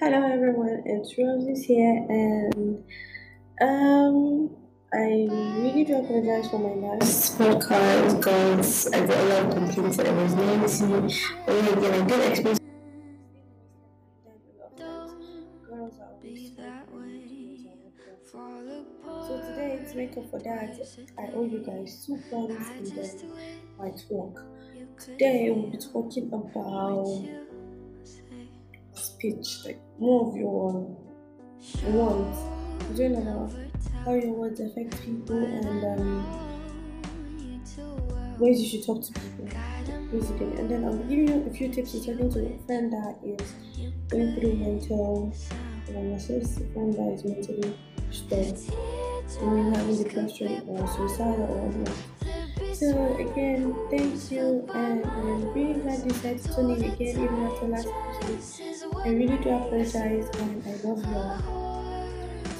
[0.00, 2.84] Hello everyone, it's Roses here, and
[3.60, 4.48] um,
[4.94, 5.26] I
[5.58, 10.06] really do apologize for my last podcast because I got a lot of complaints that
[10.06, 10.86] I was lazy.
[11.44, 12.58] But then again, I did experience
[15.68, 16.52] girls are always
[19.26, 20.78] so today to make up for that,
[21.18, 23.32] I owe you guys two points and then
[23.76, 24.44] my talk.
[24.98, 26.52] Today we'll be talking about
[29.18, 30.96] speech, like more of your
[31.86, 32.38] words.
[32.88, 33.50] We're doing about
[34.04, 36.24] how your words affect people and um,
[38.38, 39.48] ways you should talk to people,
[40.12, 40.56] basically.
[40.58, 43.54] And then I'll give you a few tips to talking to a friend that is
[44.08, 47.76] going through mental um, illnesses, a friend that is mentally
[48.10, 48.70] stressed,
[49.40, 51.96] and having depression or suicide or whatnot.
[52.72, 57.66] So again, thank you, and I'm really glad you said to me again even after
[57.66, 58.77] last episode.
[59.04, 61.38] I really do apologize, and I love you all.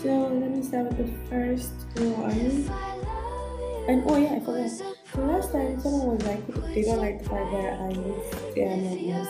[0.03, 2.71] So let me start with the first one.
[3.89, 4.71] And oh yeah, I forgot.
[4.71, 8.77] So last time someone was like, they don't like the fact that I miss their
[8.77, 9.29] numbers.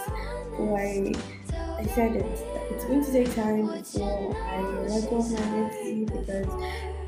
[0.56, 1.15] So I,
[1.78, 2.27] I said it.
[2.70, 6.47] It's going to take time before I let go of my identity because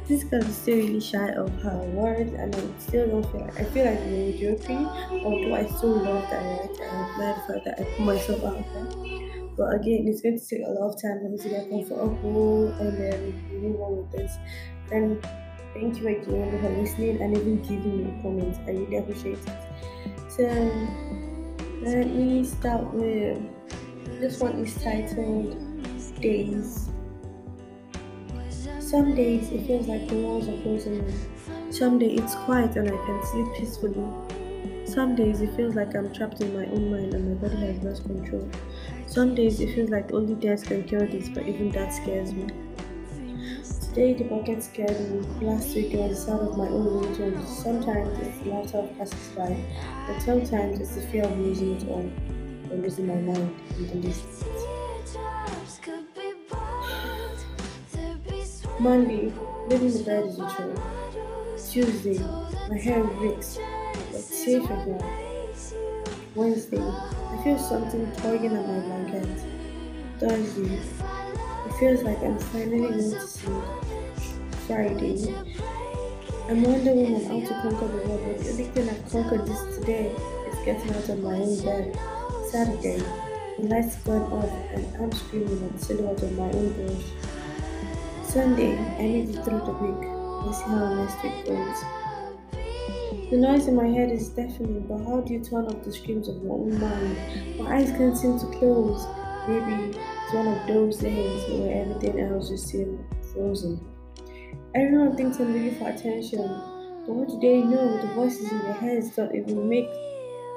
[0.08, 3.60] this girl is still really shy of her words and I still don't feel like
[3.60, 7.52] I feel like mediocrity, although I still love that I write and I'm glad the
[7.52, 9.19] fact that I put myself out there.
[9.56, 12.68] But again, it's going to take a lot of time for me to get comfortable
[12.80, 14.36] and then move on with this.
[14.90, 15.22] And
[15.74, 18.58] thank you again for listening and even giving me comments.
[18.66, 19.52] I really appreciate it.
[20.30, 20.44] So
[21.82, 23.38] let me start with
[24.20, 25.56] this one is titled
[26.20, 26.90] Days.
[28.78, 31.72] Some days it feels like the walls are closing in.
[31.72, 34.04] Some days it's quiet and I can sleep peacefully.
[34.84, 37.82] Some days it feels like I'm trapped in my own mind and my body has
[37.82, 38.50] lost control.
[39.10, 42.46] Some days it feels like only death can cure this, but even that scares me.
[43.88, 45.26] Today the bucket scared me.
[45.44, 47.44] Last week it was the sound of my own ringtone.
[47.44, 49.56] Sometimes it's the laughter of passers-by,
[50.06, 52.08] but sometimes it's the fear of losing it all,
[52.70, 54.44] or losing my mind in the distance.
[58.78, 59.32] Monday,
[59.68, 60.74] living the bed is a chore.
[61.68, 62.18] Tuesday,
[62.68, 63.58] my hair reeks,
[64.12, 65.02] but safe again.
[66.36, 66.92] Wednesday,
[67.32, 69.28] I feel something tugging at my blanket.
[70.18, 73.64] Thursday, it feels like I'm finally going to sleep.
[74.66, 75.34] Friday,
[76.48, 79.78] I'm Wonder Woman how to conquer the world, but the only thing I've conquered this
[79.78, 80.06] today
[80.48, 81.98] is getting out of my own bed.
[82.50, 82.98] Saturday,
[83.58, 87.04] the lights gone off and I'm screaming at the silhouette of my own bush.
[88.24, 90.10] Sunday, I need it through the week.
[90.44, 91.84] Let's see how next week goes.
[93.10, 96.28] The noise in my head is deafening, but how do you turn off the screams
[96.28, 97.58] of my own mind?
[97.58, 99.04] My eyes can't seem to close.
[99.48, 103.00] Maybe it's one of those days where everything else just seems
[103.32, 103.84] frozen.
[104.76, 106.46] Everyone thinks I'm looking for attention,
[107.04, 108.00] but what do they know?
[108.00, 109.88] The voices in their heads don't even make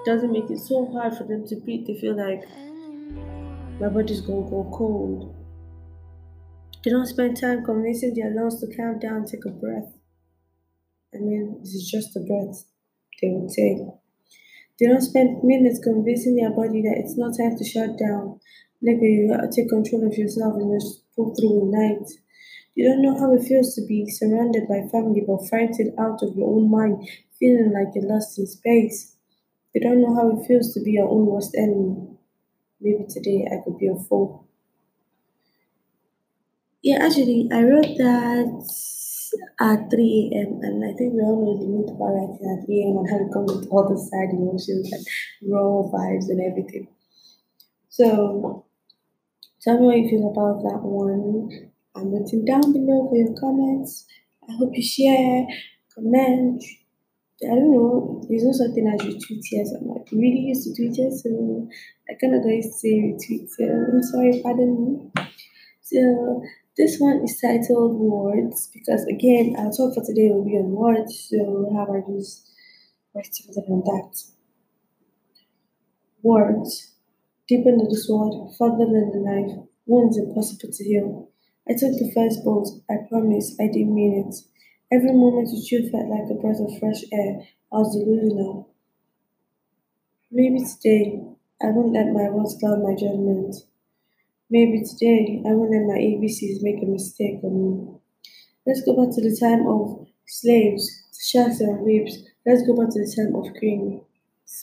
[0.06, 1.88] doesn't make it so hard for them to breathe.
[1.88, 2.48] They feel like
[3.80, 5.36] my body's gonna go cold.
[6.84, 9.92] They don't spend time convincing their lungs to calm down, take a breath.
[11.16, 12.66] I mean, this is just a breath,
[13.22, 13.78] they would say.
[14.80, 18.40] They don't spend minutes convincing their body that it's not time to shut down.
[18.84, 22.08] Like you take control of yourself and just pull through the night.
[22.76, 26.36] You don't know how it feels to be surrounded by family but frightened out of
[26.36, 27.10] your own mind,
[27.40, 29.16] feeling like you're lost in space.
[29.74, 32.18] You don't know how it feels to be your own worst enemy.
[32.82, 34.46] Maybe today I could be a foe.
[36.84, 38.70] Yeah, actually, I wrote that
[39.60, 40.60] at 3 a.m.
[40.62, 42.98] and I think we all know the need for writing at 3 a.m.
[42.98, 45.06] and how it comes with all the sad emotions and
[45.52, 46.88] raw vibes and everything.
[47.90, 48.66] So
[49.62, 51.70] tell me what you feel about that one.
[51.96, 54.06] I'm waiting down below for your comments.
[54.50, 55.46] I hope you share,
[55.94, 56.64] comment.
[57.44, 59.66] I don't know, there's no such thing as retweet here.
[59.66, 61.68] So I'm like really used to Twitter, so
[62.10, 63.50] I kind of say retweet.
[63.50, 65.24] So I'm sorry, pardon me.
[65.82, 66.42] So
[66.78, 71.28] this one is titled Words because again, our talk for today will be on words.
[71.30, 72.50] So how about just
[73.14, 74.24] something on that?
[76.24, 76.96] Words.
[77.48, 79.68] Deep into the sword, further than the knife.
[79.86, 81.30] Wounds impossible to heal.
[81.70, 82.82] I took the first bolt.
[82.90, 84.36] I promise I didn't mean it.
[84.92, 87.42] Every moment with you felt like a breath of fresh air.
[87.72, 88.70] I was delusional.
[90.32, 91.22] Maybe today
[91.62, 93.56] I won't let my words cloud my judgment.
[94.54, 97.74] Maybe today I won't let my ABCs make a mistake on me.
[98.66, 100.86] Let's go back to the time of slaves,
[101.30, 102.16] sharks and rapes.
[102.46, 104.02] Let's go back to the time of queens,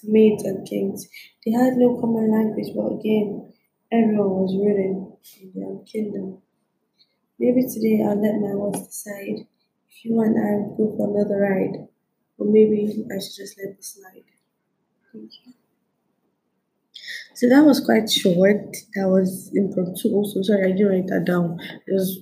[0.05, 1.09] maids and kings.
[1.45, 3.51] They had no common language, but again,
[3.93, 6.39] Everyone was ruling in their kingdom.
[7.41, 9.49] Maybe today I'll let my words decide
[9.89, 11.89] if you and I will go for another ride,
[12.39, 14.23] or maybe I should just let this slide.
[15.13, 15.60] Thank you.
[17.41, 18.77] So that was quite short.
[18.97, 20.43] That was impromptu also.
[20.43, 21.59] Sorry, I didn't write that down.
[21.87, 22.19] It was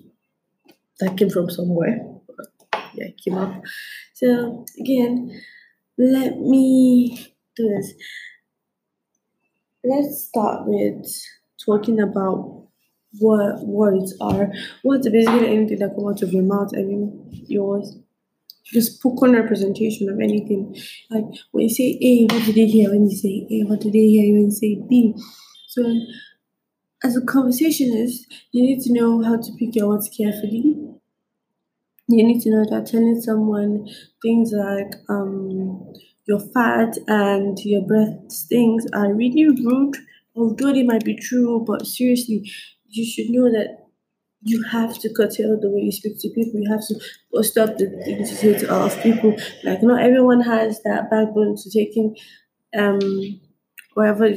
[1.00, 2.06] that came from somewhere.
[2.94, 3.60] Yeah, it came up.
[4.14, 5.42] So again,
[5.98, 7.94] let me do this.
[9.82, 11.12] Let's start with
[11.66, 12.68] talking about
[13.18, 14.52] what words are.
[14.84, 16.70] Words are basically anything that comes out of your mouth.
[16.76, 17.96] I mean, yours
[18.72, 20.76] just spoken representation of anything.
[21.10, 23.64] Like when you say A, what did they hear when you say A?
[23.64, 25.14] What did they hear when you say B?
[25.68, 25.82] So,
[27.02, 30.76] as a conversationist, you need to know how to pick your words carefully.
[32.08, 33.88] You need to know that telling someone
[34.22, 35.92] things like um
[36.26, 39.96] your fat and your breath stings are really rude,
[40.34, 42.50] although they might be true, but seriously,
[42.88, 43.87] you should know that
[44.42, 46.60] you have to curtail the way you speak to people.
[46.60, 49.36] You have to stop the things say to of people.
[49.64, 52.16] Like not everyone has that backbone to taking
[52.78, 53.00] um
[53.94, 54.30] whatever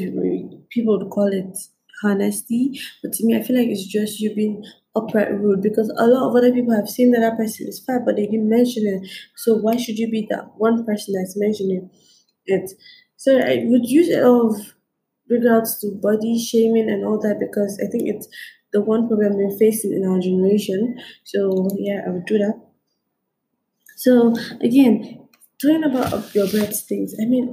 [0.69, 1.57] people would call it
[2.03, 2.80] honesty.
[3.01, 4.63] But to me, I feel like it's just you being
[4.95, 8.01] upright rude because a lot of other people have seen that that person is fat,
[8.06, 9.09] but they didn't mention it.
[9.36, 11.89] So why should you be that one person that's mentioning
[12.45, 12.71] it?
[13.18, 14.74] So I would use it of
[15.30, 18.27] regards to body shaming and all that because I think it's
[18.73, 20.97] the one problem we're facing in our generation.
[21.23, 22.59] So yeah, I would do that.
[23.95, 25.27] So again,
[25.62, 27.13] talking about your breath things.
[27.21, 27.45] I mean,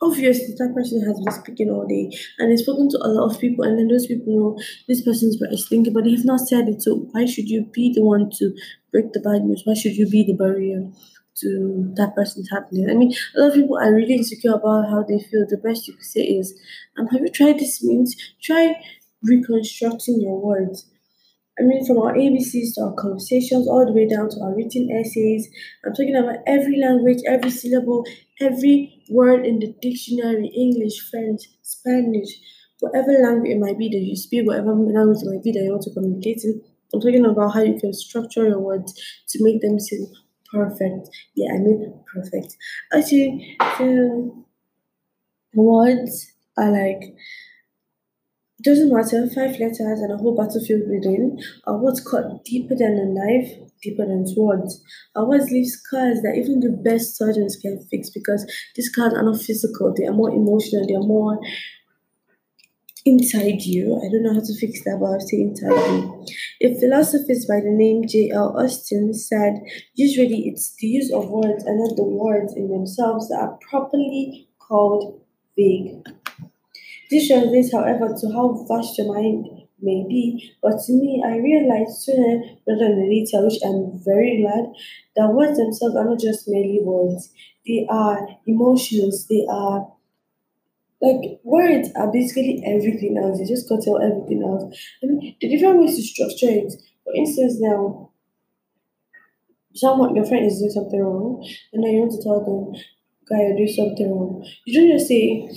[0.00, 3.40] obviously that person has been speaking all day and he's spoken to a lot of
[3.40, 6.40] people, and then those people know this person's breath is thinking, but they have not
[6.40, 6.82] said it.
[6.82, 8.54] So why should you be the one to
[8.90, 9.62] break the bad news?
[9.64, 10.90] Why should you be the barrier?
[11.34, 12.90] to that person's happening.
[12.90, 15.46] I mean, a lot of people are really insecure about how they feel.
[15.48, 16.52] The best you could say is,
[16.98, 18.14] um, have you tried this means?
[18.42, 18.74] Try
[19.22, 20.86] reconstructing your words.
[21.58, 24.88] I mean, from our ABCs to our conversations, all the way down to our written
[24.90, 25.48] essays.
[25.84, 28.06] I'm talking about every language, every syllable,
[28.40, 32.30] every word in the dictionary English, French, Spanish,
[32.80, 35.70] whatever language it might be that you speak, whatever language it might be that you
[35.70, 36.62] want to communicate in.
[36.94, 38.92] I'm talking about how you can structure your words
[39.28, 40.06] to make them seem
[40.50, 41.08] perfect.
[41.34, 42.56] Yeah, I mean perfect.
[42.92, 44.32] Actually, the
[45.54, 47.14] words are like
[48.62, 53.06] doesn't matter, five letters and a whole battlefield within are what's cut deeper than a
[53.06, 53.50] knife,
[53.82, 54.82] deeper than swords.
[55.16, 58.44] Our words leave scars that even the best surgeons can fix because
[58.74, 61.38] these scars are not physical, they are more emotional, they are more
[63.04, 63.96] inside you.
[63.96, 66.26] I don't know how to fix that, but I'll say inside you.
[66.62, 68.56] A philosophist by the name J.L.
[68.56, 69.54] Austin said,
[69.94, 74.48] usually it's the use of words and not the words in themselves that are properly
[74.58, 75.20] called
[75.56, 76.04] vague.
[77.12, 79.46] This translates, however, to how vast your mind
[79.80, 84.72] may be, but to me, I realized sooner rather than later, which I'm very glad,
[85.16, 87.30] that words themselves are not just merely words.
[87.66, 89.92] They are emotions, they are
[91.02, 93.38] like words are basically everything else.
[93.38, 94.64] They just cut out everything else.
[95.02, 96.72] I mean, the different ways to structure it.
[97.04, 98.10] For instance, now,
[99.74, 102.80] someone, your friend is doing something wrong, and then you want to tell them,
[103.28, 104.46] guy, you're doing something wrong.
[104.64, 105.50] You don't just say,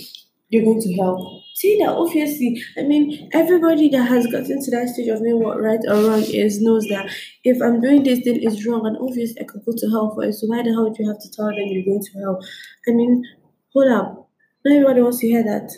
[0.48, 1.42] you're going to help.
[1.54, 5.60] See that obviously, I mean, everybody that has gotten to that stage of knowing what
[5.60, 7.10] right or wrong is knows that
[7.44, 10.24] if I'm doing this thing is wrong, and obviously I could go to hell for
[10.24, 10.34] it.
[10.34, 12.38] So why the hell do you have to tell them you're going to hell?
[12.86, 13.24] I mean,
[13.72, 14.28] hold up.
[14.64, 15.70] Not everybody wants to hear that.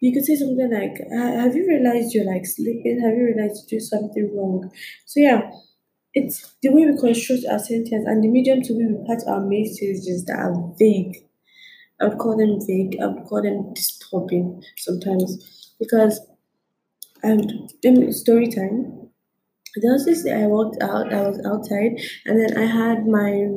[0.00, 3.00] You could say something like, "Have you realized you're like sleeping?
[3.00, 4.70] Have you realized you do something wrong?"
[5.06, 5.50] So yeah,
[6.14, 9.40] it's the way we construct our sentence and the medium to which we part our
[9.40, 11.25] messages that are vague
[12.00, 12.98] I would call them vague.
[13.00, 16.20] I would call them disturbing sometimes because
[17.24, 19.10] I would in story time.
[19.76, 21.12] There was this day I walked out.
[21.12, 23.48] I was outside, and then I had my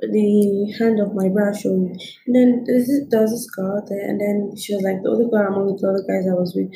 [0.00, 1.98] the hand of my bra showing.
[2.26, 5.28] And then this, there was this girl there, and then she was like the other
[5.28, 6.72] girl among the other guys I was with.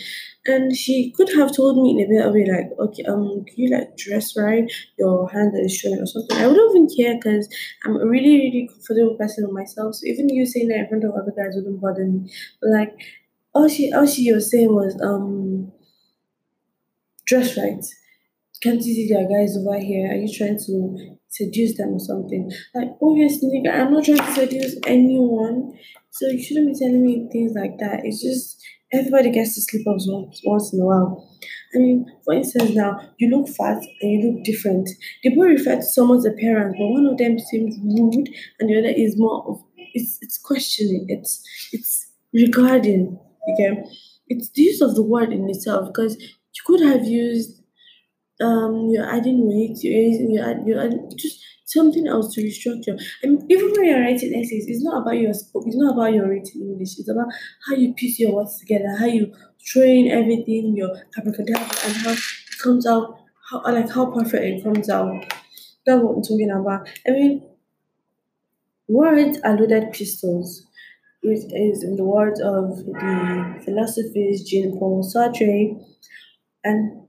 [0.47, 3.57] And she could have told me in a bit of way, like, okay, um, can
[3.57, 4.71] you like dress right?
[4.99, 6.37] Your hand is showing or something.
[6.37, 7.49] I wouldn't even care because
[7.85, 9.97] I'm a really, really comfortable person with myself.
[9.97, 12.31] So even you saying that in front of other guys wouldn't bother me.
[12.61, 12.93] But like,
[13.55, 15.73] all she, all she was saying was, um,
[17.27, 17.85] dress right.
[18.63, 20.11] Can't you see there are guys over here?
[20.11, 22.51] Are you trying to seduce them or something.
[22.75, 25.73] Like, obviously, I'm not trying to seduce anyone,
[26.11, 28.01] so you shouldn't be telling me things like that.
[28.05, 28.63] It's just
[28.93, 31.29] everybody gets to sleep off once, once in a while.
[31.75, 34.89] I mean, for instance, now you look fat and you look different.
[35.23, 38.29] The boy refer to someone's appearance, but one of them seems rude,
[38.61, 41.07] and the other is more of it's it's questioning.
[41.09, 43.19] It's it's regarding.
[43.53, 43.83] Okay,
[44.29, 47.61] It's the use of the word in itself because you could have used
[48.41, 53.01] um you're adding weight, you're adding, you're, add, you're adding, just something else to restructure.
[53.23, 56.29] And even when you're writing essays, it's not about your scope, it's not about your
[56.29, 57.29] written English, it's about
[57.67, 59.33] how you piece your words together, how you
[59.65, 62.19] train everything, your abracadabra, and how it
[62.63, 63.19] comes out,
[63.51, 65.25] how like how perfect it comes out.
[65.87, 66.89] That's what I'm talking about.
[67.07, 67.43] I mean,
[68.89, 70.67] words are loaded pistols.
[71.23, 75.83] which is in the words of the philosophers Jean Paul Sartre,
[76.63, 77.04] and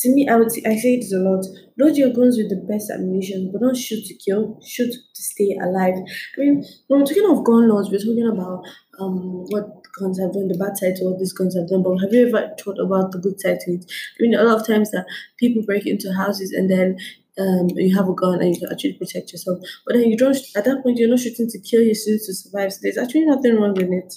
[0.00, 1.44] to me, I would say, I say this a lot.
[1.78, 5.56] Load your guns with the best ammunition, but don't shoot to kill, shoot to stay
[5.62, 5.94] alive.
[6.36, 8.62] I mean, when we're talking of gun laws, we're talking about
[8.98, 11.82] um what guns have done, the bad side to what these guns have done.
[11.82, 13.84] But have you ever thought about the good side to it?
[14.18, 15.06] I mean, a lot of times that
[15.38, 16.98] people break into houses and then
[17.38, 19.58] um, you have a gun and you can actually protect yourself.
[19.86, 22.34] But then you don't, at that point, you're not shooting to kill, you're shooting to
[22.34, 22.72] survive.
[22.72, 24.14] So there's actually nothing wrong with it.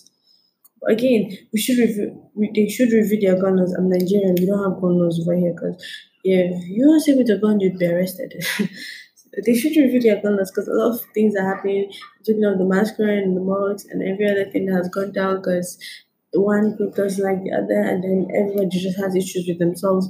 [0.88, 3.74] Again, we should review, we, they should review their gun laws.
[3.74, 5.84] I'm Nigerian, we don't have gun laws over here because
[6.24, 8.34] if you say with a gun, you'd be arrested.
[9.46, 11.92] they should review their gun laws because a lot of things are happening,
[12.26, 15.38] talking of the masquerade and the mosques and every other thing that has gone down
[15.38, 15.78] because
[16.34, 20.10] one group doesn't like the other and then everybody just has issues with themselves.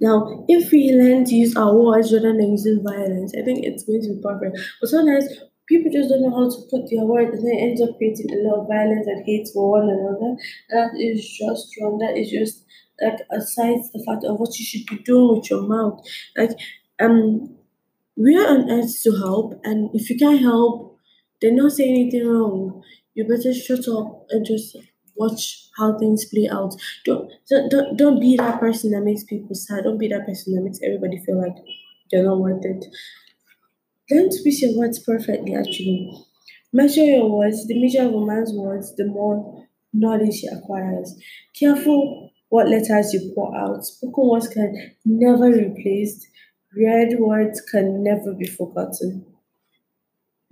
[0.00, 3.84] Now, if we learn to use our words rather than using violence, I think it's
[3.84, 4.58] going to be perfect.
[4.80, 5.26] But sometimes
[5.70, 8.42] people just don't know how to put their words and it ends up creating a
[8.48, 10.36] lot of violence and hate for one another.
[10.70, 11.98] That is just wrong.
[12.00, 12.64] That is just
[13.00, 16.04] like aside the fact of what you should be doing with your mouth.
[16.36, 16.52] Like
[17.00, 17.56] um
[18.16, 20.98] we are on earth to help and if you can't help,
[21.40, 22.82] then don't say anything wrong.
[23.14, 24.76] You better shut up and just
[25.16, 26.74] watch how things play out.
[27.04, 29.84] Don't don't, don't be that person that makes people sad.
[29.84, 31.56] Don't be that person that makes everybody feel like
[32.10, 32.84] they're not worth it.
[34.10, 36.10] Learn to piece your words perfectly actually.
[36.72, 37.66] Measure your words.
[37.66, 41.14] The measure of a man's words, the more knowledge he acquires.
[41.58, 43.84] Careful what letters you pour out.
[43.84, 46.26] Spoken words can never be replaced.
[46.76, 49.26] Read words can never be forgotten.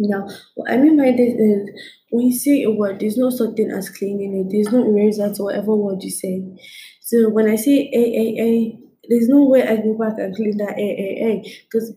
[0.00, 1.70] Now, what I mean by this is
[2.10, 4.52] when you say a word, there's no such thing as cleaning it.
[4.52, 6.44] There's no eraser to whatever word you say.
[7.00, 10.56] So when I say a a a, there's no way I go back and clean
[10.58, 11.92] that a a a because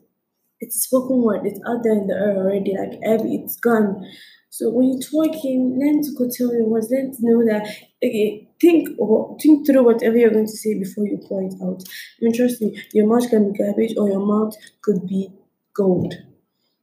[0.62, 1.46] it's spoken word.
[1.46, 2.78] It's out there in the air already.
[2.78, 4.08] Like every, it's gone.
[4.50, 6.90] So when you're talking, learn to curtail your words.
[6.92, 7.68] Learn to know that
[8.04, 11.82] okay, think or think through whatever you're going to say before you pour it out.
[11.88, 15.34] I mean, trust me, your mouth can be garbage or your mouth could be
[15.74, 16.14] gold.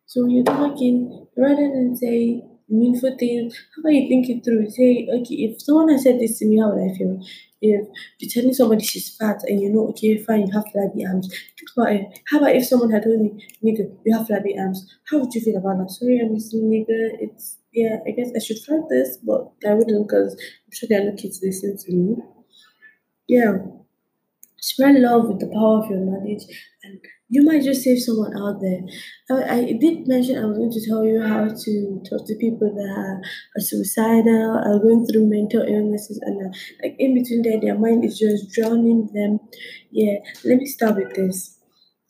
[0.07, 4.71] So when you're talking, rather than say meaningful things, how about you think it through?
[4.71, 7.21] Say, okay, if someone has said this to me, how would I feel?
[7.61, 7.89] If
[8.21, 11.29] you're telling somebody she's fat and you know, okay, fine, you have flabby arms.
[11.29, 12.21] Think about it.
[12.31, 14.87] How about if someone had told me, nigga, you have flabby arms?
[15.11, 15.91] How would you feel about that?
[15.91, 17.19] Sorry, I'm just nigga.
[17.21, 21.03] It's yeah, I guess I should try this, but I wouldn't because I'm sure there
[21.03, 22.17] are no kids listening to me.
[23.29, 23.59] Yeah.
[24.61, 26.45] Spread love with the power of your knowledge,
[26.83, 28.81] and you might just save someone out there.
[29.31, 32.73] I, I did mention I was going to tell you how to talk to people
[32.75, 37.61] that are, are suicidal, are going through mental illnesses, and uh, like in between there,
[37.61, 39.41] their mind is just drowning them.
[39.91, 41.59] Yeah, let me start with this.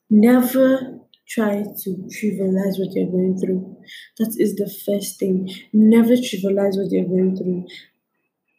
[0.08, 3.76] Never try to trivialize what you're going through.
[4.18, 5.50] That is the first thing.
[5.72, 7.66] Never trivialize what you're going through.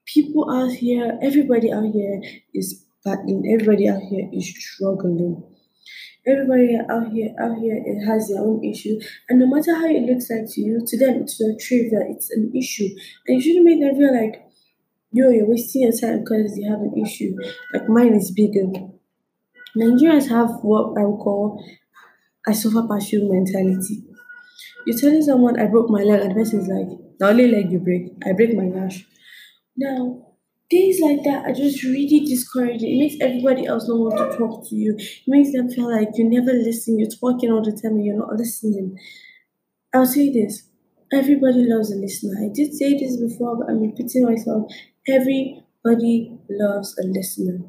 [0.06, 2.22] People out here, everybody out here
[2.54, 5.44] is battling, everybody out here is struggling.
[6.30, 10.04] Everybody out here out here it has their own issue, and no matter how it
[10.04, 12.06] looks like to you, to them it's not trivial.
[12.10, 12.90] It's an issue,
[13.28, 14.44] and you shouldn't make them feel like
[15.12, 17.36] yo you're wasting your time because you have an issue.
[17.74, 18.68] Like mine is bigger.
[19.76, 21.64] Nigerians have what I would call
[22.48, 24.04] I suffer passion mentality.
[24.86, 26.88] You're telling someone I broke my leg, and the person's like,
[27.20, 29.06] the only leg you break, I break my lash.
[29.78, 30.29] Now,
[30.70, 32.96] things like that are just really discouraging.
[32.96, 34.96] It makes everybody else not want to talk to you.
[34.98, 37.00] It makes them feel like you never listen.
[37.00, 38.98] You're talking all the time and you're not listening.
[39.94, 40.64] I'll say this.
[41.12, 42.36] Everybody loves a listener.
[42.46, 44.72] I did say this before, but I'm repeating myself.
[45.08, 47.66] Everybody loves a listener.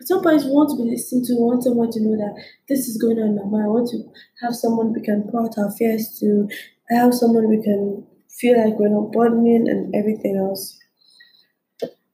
[0.00, 1.34] At some point, we want to be listened to.
[1.34, 3.64] We want someone to know that this is going on in our mind.
[3.64, 3.98] I want to
[4.40, 6.48] have someone we can pour out our fears to.
[6.90, 10.79] I have someone we can feel like we're not burdening and everything else.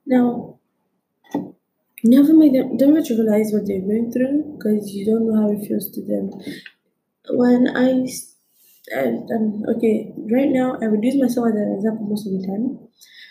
[0.06, 0.58] Now,
[2.04, 5.90] never make them don't what they're going through because you don't know how it feels
[5.90, 6.30] to them.
[7.30, 8.06] When I,
[8.96, 12.78] um, okay, right now I would use myself as an example most of the time.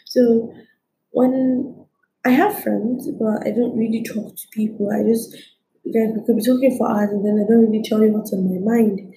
[0.05, 0.53] So
[1.11, 1.85] when
[2.25, 4.91] I have friends, but I don't really talk to people.
[4.91, 5.33] I just
[5.85, 8.33] like we could be talking for hours and then I don't really tell you what's
[8.33, 9.13] on my mind.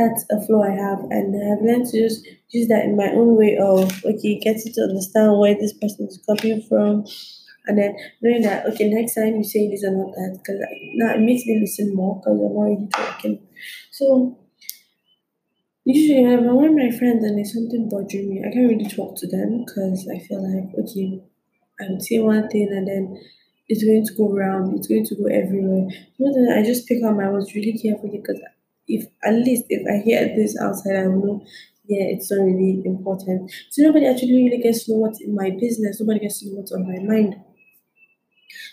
[0.00, 3.36] That's a flaw I have, and I've learned to just use that in my own
[3.36, 7.04] way of okay, getting to understand where this person is coming from,
[7.66, 10.60] and then knowing that okay, next time you say this and not that, because
[10.94, 13.46] now it makes me listen more because I'm already talking.
[13.90, 14.38] So
[15.84, 19.64] usually when my friends and there's something bothering me, I can't really talk to them
[19.66, 21.22] because I feel like okay,
[21.80, 23.20] I would say one thing and then
[23.68, 25.88] it's going to go around, it's going to go everywhere.
[26.56, 28.40] I just pick up my words really carefully because
[28.90, 31.46] if at least if I hear this outside, I will know
[31.90, 33.50] yeah, it's not really important.
[33.70, 36.00] So nobody actually really gets to know what's in my business.
[36.00, 37.34] Nobody gets to know what's on my mind.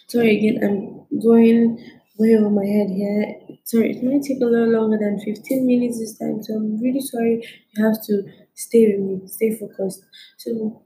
[0.07, 1.83] Sorry again, I'm going
[2.19, 3.35] way over my head here.
[3.63, 6.43] Sorry, it might take a little longer than 15 minutes this time.
[6.43, 7.43] So I'm really sorry.
[7.71, 10.03] You have to stay with me, stay focused.
[10.37, 10.83] So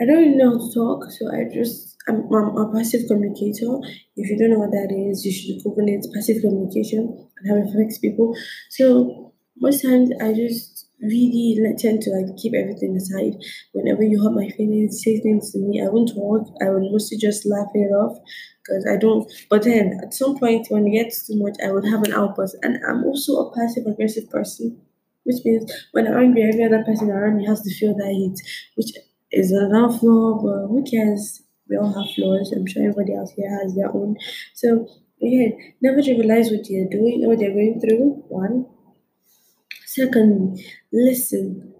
[0.00, 3.78] I don't really know how to talk, so I just I'm, I'm a passive communicator.
[4.16, 6.06] If you don't know what that is, you should Google it.
[6.14, 8.34] Passive communication and how it affects people.
[8.70, 13.36] So most times I just really tend to like keep everything aside.
[13.72, 16.48] Whenever you hurt my feelings, say things to me, I won't talk.
[16.62, 18.18] I will mostly just laugh it off
[18.64, 19.30] because I don't.
[19.48, 22.56] But then at some point when it gets too much, I would have an outburst.
[22.62, 24.80] And I'm also a passive aggressive person,
[25.24, 28.38] which means when I'm angry, every other person around me has to feel that heat,
[28.76, 28.92] which
[29.32, 31.42] is another flaw, but who cares?
[31.68, 32.52] We all have flaws.
[32.52, 34.16] I'm sure everybody else here has their own.
[34.54, 34.88] So
[35.22, 38.24] again, never trivialize what you're doing, or what you're going through.
[38.28, 38.66] One.
[39.86, 40.58] Second,
[40.92, 41.74] listen.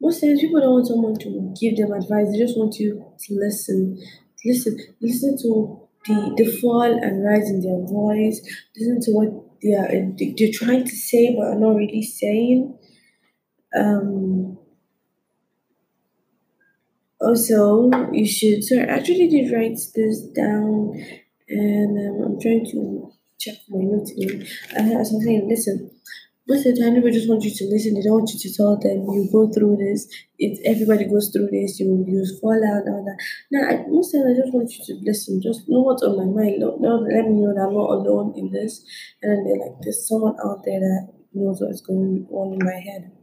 [0.00, 3.34] Most times people don't want someone to give them advice, they just want you to
[3.34, 4.00] listen.
[4.44, 4.78] Listen.
[5.00, 8.40] Listen to the the fall and rise in their voice.
[8.76, 12.78] Listen to what they are they're trying to say but are not really saying.
[13.76, 14.58] Um
[17.20, 18.62] also, you should.
[18.64, 20.94] So I actually did write this down,
[21.48, 24.12] and um, I'm trying to check my notes
[24.76, 25.90] as I'm saying, listen.
[26.50, 27.92] Most of the time, people just want you to listen.
[27.92, 30.08] They don't want you to tell them you go through this.
[30.38, 33.20] If everybody goes through this, you you fall out and all that.
[33.52, 35.42] Now, I, most times I just want you to listen.
[35.42, 36.62] Just know what's on my mind.
[36.64, 38.80] Don't let me know that I'm not alone in this.
[39.20, 43.17] And they're like, there's someone out there that knows what's going on in my head.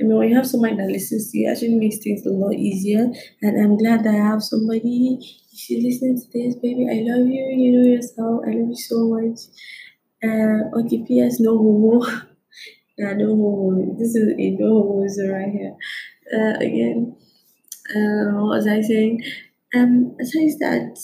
[0.00, 2.54] I mean, when you have somebody that listens to you, actually makes things a lot
[2.54, 3.10] easier.
[3.42, 5.18] And I'm glad that I have somebody.
[5.52, 7.44] If you're listening to this, baby, I love you.
[7.56, 8.42] You know yourself.
[8.46, 9.38] I love you so much.
[10.22, 11.40] Uh, okay, P.S.
[11.40, 12.00] No homo.
[12.98, 13.96] nah, no homo.
[13.98, 15.76] This is a no homo right here.
[16.32, 17.16] Uh, again,
[17.90, 19.22] uh, what was I saying?
[19.74, 20.98] Um, says that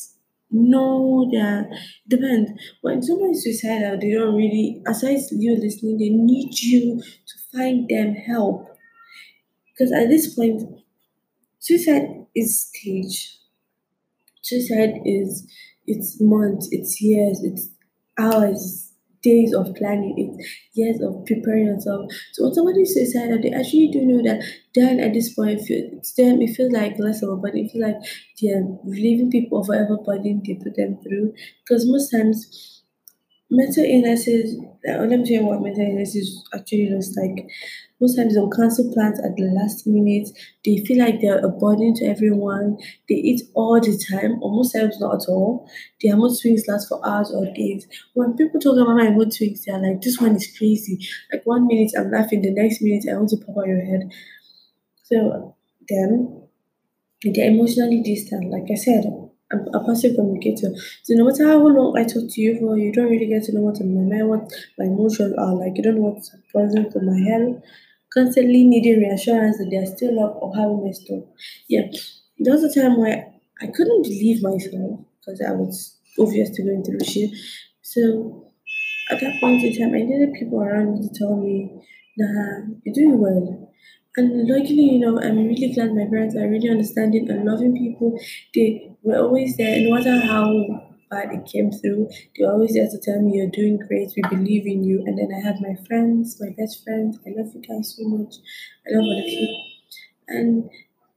[0.51, 1.69] no, that
[2.09, 2.51] depends.
[2.81, 8.15] When somebody's suicidal, they don't really, aside you listening, they need you to find them
[8.15, 8.69] help.
[9.73, 10.61] Because at this point,
[11.61, 13.39] suicide is stage.
[14.43, 15.47] Suicide is
[15.87, 17.69] it's months, it's years, it's
[18.19, 22.11] hours, days of planning, it's years of preparing yourself.
[22.33, 24.43] So when somebody is suicidal, they actually do know that
[24.75, 27.65] then at this point it's them it feels like less of a burden.
[27.65, 27.97] It feels like
[28.43, 31.35] they're relieving people of whatever burden they put them through.
[31.65, 32.78] Because most times
[33.51, 34.59] mental illnesses
[34.89, 37.49] uh, let me tell you what mental illness is actually looks like.
[38.01, 40.29] Most times they'll cancel plans at the last minute.
[40.65, 42.79] They feel like they're a burden to everyone.
[43.09, 45.69] They eat all the time, or most times not at all.
[46.01, 47.89] Their mood swings last for hours or days.
[48.15, 51.01] When people talk about my mood swings, they're like, this one is crazy.
[51.33, 54.13] Like one minute I'm laughing, the next minute I want to pop out your head.
[55.05, 55.57] So
[55.89, 56.45] then
[57.23, 58.51] they're emotionally distant.
[58.51, 60.71] Like I said, a passive communicator.
[61.05, 63.55] So no matter how long I talk to you for, you don't really get to
[63.55, 65.73] know what's in my mind, what my emotions are like.
[65.77, 67.63] You don't know what's present to my head.
[68.13, 71.25] Constantly needing reassurance that they're still up or having messed up.
[71.69, 71.83] Yeah,
[72.39, 77.01] there was a time where I couldn't believe myself because I was obviously going through
[77.05, 77.31] shit.
[77.83, 78.53] So
[79.11, 81.71] at that point in time, I needed people around me to tell me,
[82.17, 83.68] nah, you're doing well.
[84.17, 88.19] And luckily, you know, I'm really glad my parents are really understanding and loving people.
[88.55, 90.51] They were always there, no matter how
[91.11, 92.09] bad it came through.
[92.37, 95.05] They were always there to tell me you're doing great, we believe in you.
[95.07, 97.19] And then I had my friends, my best friends.
[97.27, 98.37] I love you guys so much.
[98.87, 99.57] I love all of you.
[100.29, 100.71] And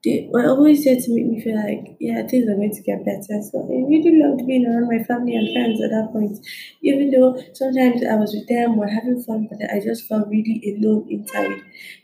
[0.04, 3.06] they were always there to make me feel like, yeah, things are going to get
[3.06, 3.42] better.
[3.42, 6.38] So I really loved being around my family and friends at that point.
[6.82, 10.62] Even though sometimes I was with them, we're having fun, but I just felt really
[10.78, 11.62] alone inside.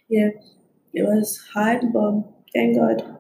[0.10, 0.30] Yeah,
[0.98, 3.20] it was hard, but thank God.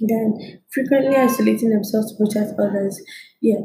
[0.00, 3.00] Then frequently isolating themselves to protect others.
[3.40, 3.60] Yeah.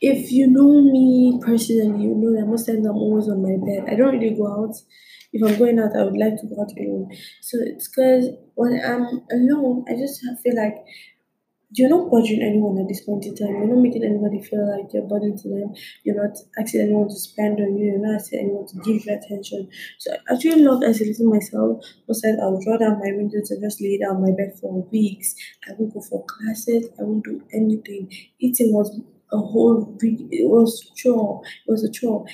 [0.00, 3.88] If you know me personally, you know that most times I'm always on my bed.
[3.90, 4.74] I don't really go out.
[5.32, 7.08] If I'm going out, I would like to go out alone.
[7.40, 10.76] So it's because when I'm alone, I just feel like
[11.74, 13.48] you're not bothering anyone at this point in time.
[13.48, 15.74] You're not making anybody feel like you're burden to them.
[16.04, 17.92] You're not asking anyone to spend on you.
[17.92, 19.70] You're not asking anyone to give you attention.
[19.98, 21.82] So I actually love isolating myself.
[22.06, 25.34] Times I would draw down my windows and just lay down my bed for weeks.
[25.66, 26.88] I won't go for classes.
[26.98, 28.12] I won't do anything.
[28.38, 29.00] Eating was
[29.32, 30.20] a whole week.
[30.30, 31.42] It was chore.
[31.66, 32.26] It was a chore.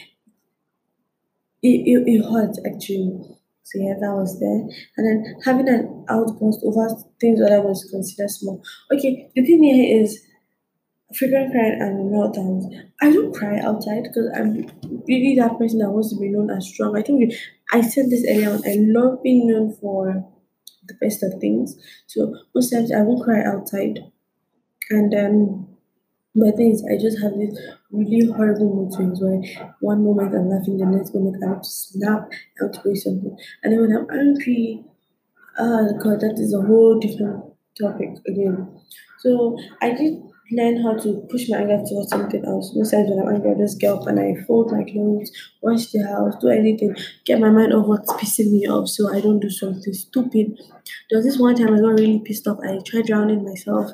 [1.62, 3.37] It, it, it hurt actually.
[3.68, 4.64] So yeah, that was there.
[4.96, 6.88] And then having an outburst over
[7.20, 8.62] things that I was considered small.
[8.92, 10.24] Okay, the thing here is
[11.16, 12.64] frequent crying and meltdowns.
[13.00, 14.54] I don't cry outside because I'm
[15.08, 16.96] really that person that wants to be known as strong.
[16.96, 17.30] I told you,
[17.72, 18.62] I said this earlier on.
[18.66, 20.24] I love being known for
[20.86, 21.76] the best of things.
[22.06, 24.00] So most times I won't cry outside.
[24.90, 25.67] And um
[26.38, 27.58] but thing is, I just have this
[27.90, 29.40] really horrible mood swings where
[29.80, 32.28] one moment I'm laughing, the next moment I want to snap,
[32.60, 33.36] I want to something.
[33.62, 34.84] And then when I'm angry,
[35.58, 37.44] ah, God, that is a whole different
[37.80, 38.80] topic again.
[39.20, 42.72] So I did learn how to push my anger towards something else.
[42.74, 45.30] Most times when I'm angry, I just get up and I fold my clothes,
[45.62, 49.20] wash the house, do anything, get my mind off what's pissing me off so I
[49.20, 50.58] don't do something stupid.
[51.10, 52.58] There was this one time I got really pissed off.
[52.62, 53.90] I tried drowning myself.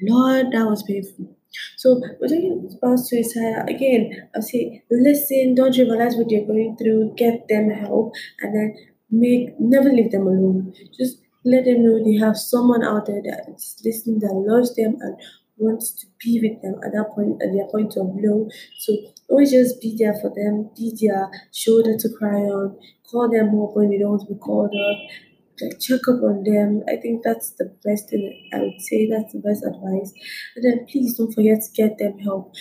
[0.00, 1.36] Lord, that was painful.
[1.76, 4.28] So talking about suicide again.
[4.34, 8.76] I say listen, don't trivialize what you're going through, get them help, and then
[9.10, 10.74] make never leave them alone.
[10.98, 14.96] Just let them know they have someone out there that is listening that loves them
[15.00, 15.16] and
[15.56, 18.48] wants to be with them at that point at their point of low.
[18.78, 18.96] So
[19.28, 22.76] always just be there for them, be their shoulder to cry on,
[23.10, 24.98] call them up when you don't want to be called up,
[25.60, 26.82] like check up on them.
[26.88, 29.08] I think that's the best thing I would say.
[29.08, 30.12] That's the best advice.
[30.56, 32.54] And then please don't forget to get them help.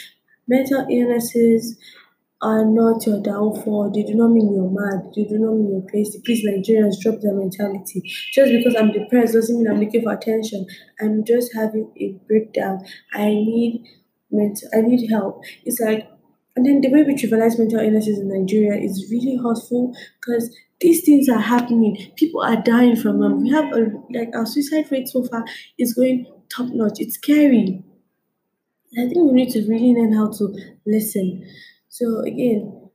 [0.47, 1.77] Mental illnesses
[2.41, 3.91] are not your downfall.
[3.93, 5.13] They do not mean you're mad.
[5.15, 6.21] They do not mean you're crazy.
[6.25, 8.01] Please, Nigerians, drop their mentality.
[8.34, 10.65] Just because I'm depressed doesn't mean I'm looking for attention.
[10.99, 12.84] I'm just having a breakdown.
[13.13, 13.86] I need
[14.32, 14.69] mental.
[14.73, 15.43] I need help.
[15.65, 16.08] It's like
[16.56, 21.04] and then the way we trivialize mental illnesses in Nigeria is really hurtful because these
[21.06, 22.12] things are happening.
[22.15, 23.44] People are dying from them.
[23.44, 25.46] We have a like our suicide rate so far
[25.78, 27.00] is going top notch.
[27.00, 27.84] It's scary.
[28.98, 30.54] I think we need to really learn how to
[30.86, 31.48] listen.
[31.88, 32.89] So again,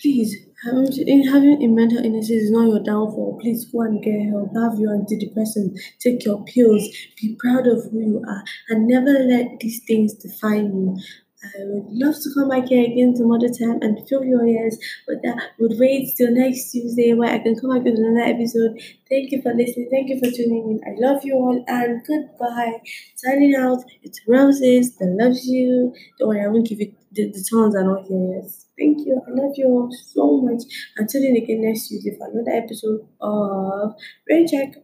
[0.00, 0.86] please having
[1.26, 3.38] having a mental illness is not your downfall.
[3.40, 4.54] Please go and get help.
[4.54, 5.76] Have your antidepressant.
[6.00, 6.88] Take your pills.
[7.20, 10.98] Be proud of who you are, and never let these things define you.
[11.44, 14.78] I would love to come back here again some other time and fill your ears,
[15.06, 18.80] but that would wait till next Tuesday where I can come back with another episode.
[19.08, 19.88] Thank you for listening.
[19.90, 20.80] Thank you for tuning in.
[20.86, 22.80] I love you all and goodbye.
[23.16, 23.82] Signing out.
[24.02, 25.92] It's Roses that loves you.
[26.18, 28.50] Don't worry, I won't give you the, the tones are not here yet.
[28.78, 29.20] Thank you.
[29.26, 30.62] I love you all so much.
[30.96, 33.94] Until then again next Tuesday for another episode of
[34.28, 34.81] Rain Check.